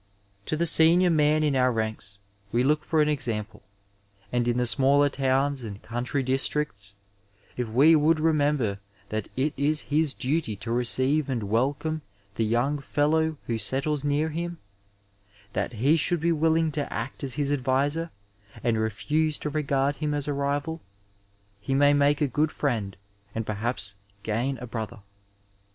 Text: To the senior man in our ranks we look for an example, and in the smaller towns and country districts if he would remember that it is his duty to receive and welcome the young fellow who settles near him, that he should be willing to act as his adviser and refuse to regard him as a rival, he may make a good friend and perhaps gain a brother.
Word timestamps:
To 0.47 0.57
the 0.57 0.65
senior 0.65 1.11
man 1.11 1.43
in 1.43 1.55
our 1.55 1.71
ranks 1.71 2.17
we 2.51 2.63
look 2.63 2.83
for 2.83 3.03
an 3.03 3.07
example, 3.07 3.61
and 4.31 4.47
in 4.47 4.57
the 4.57 4.65
smaller 4.65 5.09
towns 5.09 5.63
and 5.63 5.79
country 5.83 6.23
districts 6.23 6.95
if 7.55 7.71
he 7.75 7.95
would 7.95 8.19
remember 8.19 8.79
that 9.09 9.29
it 9.35 9.53
is 9.57 9.81
his 9.93 10.15
duty 10.15 10.55
to 10.55 10.71
receive 10.71 11.29
and 11.29 11.43
welcome 11.51 12.01
the 12.33 12.43
young 12.43 12.79
fellow 12.79 13.37
who 13.45 13.59
settles 13.59 14.03
near 14.03 14.29
him, 14.29 14.57
that 15.53 15.73
he 15.73 15.95
should 15.97 16.19
be 16.19 16.31
willing 16.31 16.71
to 16.71 16.91
act 16.91 17.23
as 17.23 17.35
his 17.35 17.51
adviser 17.51 18.09
and 18.63 18.79
refuse 18.79 19.37
to 19.37 19.51
regard 19.51 19.97
him 19.97 20.15
as 20.15 20.27
a 20.27 20.33
rival, 20.33 20.81
he 21.59 21.75
may 21.75 21.93
make 21.93 22.21
a 22.21 22.27
good 22.27 22.51
friend 22.51 22.97
and 23.35 23.45
perhaps 23.45 23.97
gain 24.23 24.57
a 24.57 24.65
brother. 24.65 25.01